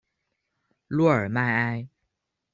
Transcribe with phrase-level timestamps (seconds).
[0.87, 1.87] 洛尔迈埃。